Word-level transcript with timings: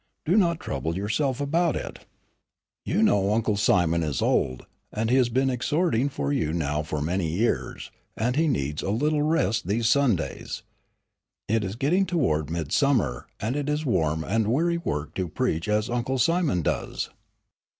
Do 0.25 0.35
not 0.35 0.59
trouble 0.59 0.97
yourself 0.97 1.39
about 1.39 1.75
it. 1.75 2.07
You 2.83 3.03
know 3.03 3.33
Uncle 3.35 3.55
Simon 3.55 4.01
is 4.01 4.19
old; 4.19 4.65
he 5.07 5.13
has 5.13 5.29
been 5.29 5.51
exhorting 5.51 6.09
for 6.09 6.33
you 6.33 6.53
now 6.53 6.81
for 6.81 7.03
many 7.03 7.29
years, 7.29 7.91
and 8.17 8.35
he 8.35 8.47
needs 8.47 8.81
a 8.81 8.89
little 8.89 9.21
rest 9.21 9.67
these 9.67 9.87
Sundays. 9.87 10.63
It 11.47 11.63
is 11.63 11.75
getting 11.75 12.07
toward 12.07 12.49
midsummer, 12.49 13.27
and 13.39 13.55
it 13.55 13.69
is 13.69 13.85
warm 13.85 14.23
and 14.23 14.51
wearing 14.51 14.81
work 14.83 15.13
to 15.13 15.27
preach 15.29 15.69
as 15.69 15.87
Uncle 15.87 16.17
Simon 16.17 16.63
does." 16.63 17.11